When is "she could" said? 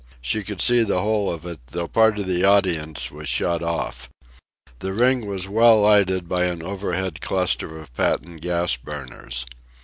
0.19-0.61